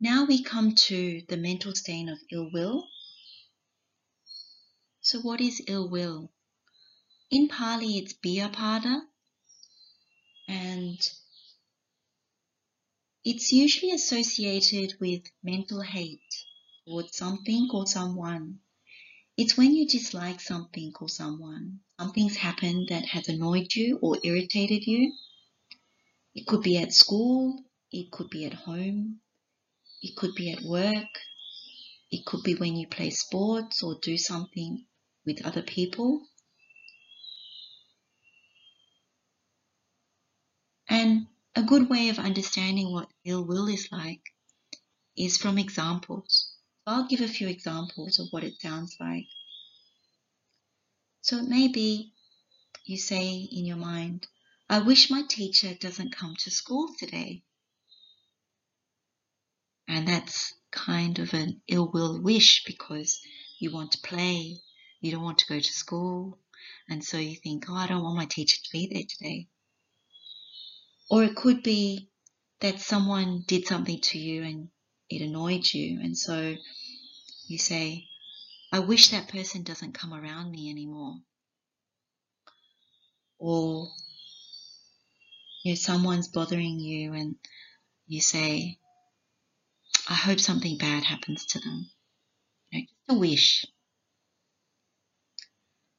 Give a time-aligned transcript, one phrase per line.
[0.00, 2.88] Now we come to the mental stain of ill will.
[5.00, 6.30] So, what is ill will?
[7.32, 9.00] In Pali, it's Vyapada,
[10.46, 11.00] and
[13.24, 16.44] it's usually associated with mental hate
[16.86, 18.60] towards something or someone.
[19.36, 21.80] It's when you dislike something or someone.
[21.98, 25.12] Something's happened that has annoyed you or irritated you.
[26.36, 29.20] It could be at school, it could be at home,
[30.02, 31.18] it could be at work,
[32.10, 34.86] it could be when you play sports or do something
[35.26, 36.26] with other people.
[40.88, 44.22] And a good way of understanding what ill will is like
[45.16, 46.54] is from examples.
[46.86, 49.26] I'll give a few examples of what it sounds like.
[51.20, 52.14] So it may be
[52.84, 54.26] you say in your mind,
[54.70, 57.42] I wish my teacher doesn't come to school today.
[59.98, 63.20] And that's kind of an ill will wish because
[63.58, 64.60] you want to play,
[65.00, 66.38] you don't want to go to school,
[66.88, 69.48] and so you think, oh, I don't want my teacher to be there today.
[71.10, 72.10] Or it could be
[72.60, 74.68] that someone did something to you and
[75.10, 76.54] it annoyed you, and so
[77.48, 78.06] you say,
[78.70, 81.16] I wish that person doesn't come around me anymore.
[83.40, 83.88] Or
[85.64, 87.34] you know, someone's bothering you and
[88.06, 88.78] you say,
[90.08, 91.90] I hope something bad happens to them.
[92.70, 93.66] You know, just a wish.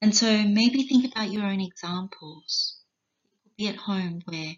[0.00, 2.78] And so maybe think about your own examples.
[3.24, 4.54] It could be at home where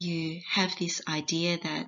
[0.00, 1.86] you have this idea that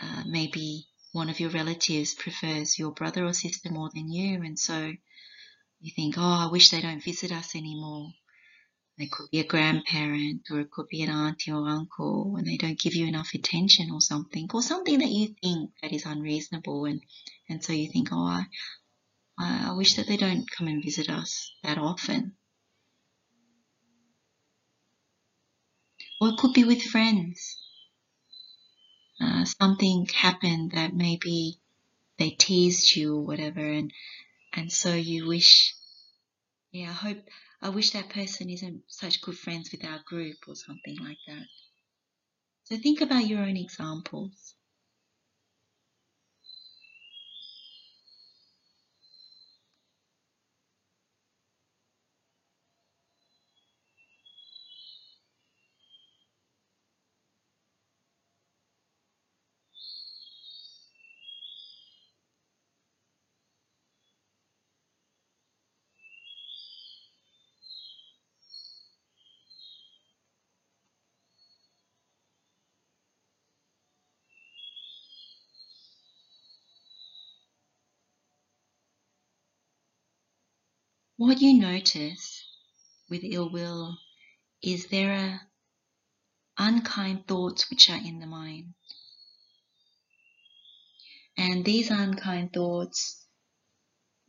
[0.00, 4.58] uh, maybe one of your relatives prefers your brother or sister more than you, and
[4.58, 4.92] so
[5.80, 8.12] you think, oh, I wish they don't visit us anymore.
[8.98, 12.56] It could be a grandparent or it could be an auntie or uncle and they
[12.56, 16.84] don't give you enough attention or something, or something that you think that is unreasonable
[16.84, 17.00] and,
[17.48, 18.46] and so you think, oh, I,
[19.38, 22.36] I wish that they don't come and visit us that often.
[26.20, 27.56] Or it could be with friends.
[29.20, 31.58] Uh, something happened that maybe
[32.18, 33.92] they teased you or whatever and
[34.52, 35.74] and so you wish
[36.72, 37.18] yeah, I hope
[37.62, 41.46] I wish that person isn't such good friends with our group or something like that.
[42.64, 44.56] So think about your own examples.
[81.24, 82.44] What you notice
[83.08, 83.96] with ill will
[84.60, 85.40] is there are
[86.58, 88.74] unkind thoughts which are in the mind.
[91.36, 93.24] And these unkind thoughts,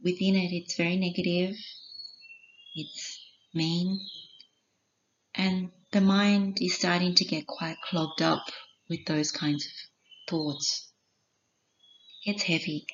[0.04, 1.56] within it, it's very negative,
[2.76, 3.20] it's
[3.56, 4.00] mean,
[5.34, 8.46] and the mind is starting to get quite clogged up
[8.88, 9.72] with those kinds of
[10.30, 10.92] thoughts.
[12.24, 12.86] It's heavy.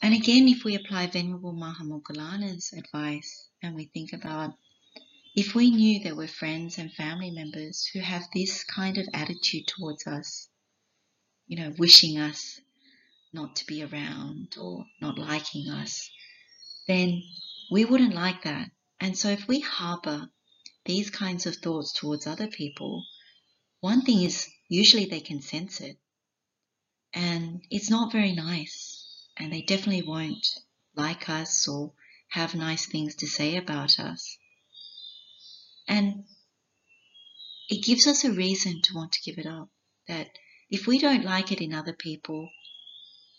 [0.00, 4.54] And again, if we apply Venerable Mahamoggallana's advice and we think about
[5.34, 9.66] if we knew there were friends and family members who have this kind of attitude
[9.66, 10.48] towards us,
[11.48, 12.60] you know, wishing us
[13.32, 16.08] not to be around or not liking us,
[16.86, 17.22] then
[17.70, 18.70] we wouldn't like that.
[19.00, 20.30] And so if we harbor
[20.84, 23.04] these kinds of thoughts towards other people,
[23.80, 25.98] one thing is usually they can sense it.
[27.12, 28.87] And it's not very nice
[29.38, 30.46] and they definitely won't
[30.94, 31.92] like us or
[32.28, 34.36] have nice things to say about us.
[35.86, 36.24] And
[37.68, 39.68] it gives us a reason to want to give it up.
[40.08, 40.28] That
[40.70, 42.50] if we don't like it in other people,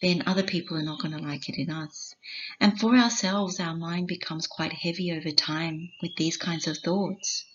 [0.02, 2.16] then other people are not going to like it in us.
[2.60, 7.46] And for ourselves, our mind becomes quite heavy over time with these kinds of thoughts.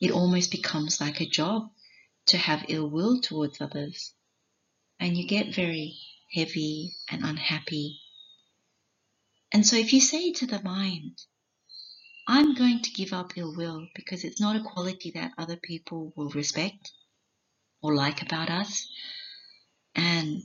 [0.00, 1.70] It almost becomes like a job
[2.26, 4.12] to have ill will towards others.
[5.00, 5.98] And you get very
[6.32, 8.00] heavy and unhappy.
[9.52, 11.18] And so if you say to the mind,
[12.28, 16.12] I'm going to give up ill will because it's not a quality that other people
[16.16, 16.92] will respect
[17.82, 18.88] or like about us,
[19.94, 20.42] and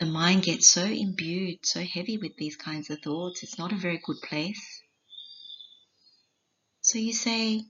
[0.00, 3.76] the mind gets so imbued, so heavy with these kinds of thoughts, it's not a
[3.76, 4.82] very good place.
[6.80, 7.62] So you say,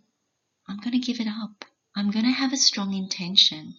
[0.69, 1.65] I'm going to give it up.
[1.97, 3.75] I'm going to have a strong intention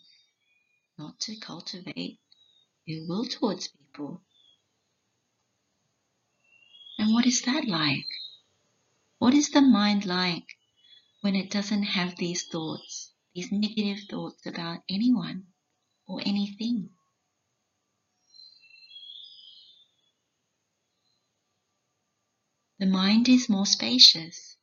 [0.98, 2.20] not to cultivate
[2.88, 4.22] ill will towards people.
[6.98, 8.08] And what is that like?
[9.20, 10.58] What is the mind like
[11.22, 15.48] when it doesn't have these thoughts, these negative thoughts about anyone
[16.08, 16.90] or anything?
[22.80, 24.56] The mind is more spacious.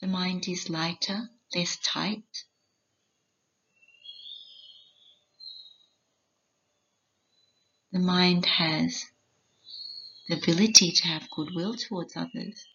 [0.00, 2.44] The mind is lighter, less tight.
[7.94, 9.04] The mind has
[10.26, 12.66] the ability to have goodwill towards others.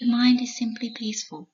[0.00, 1.48] The mind is simply peaceful.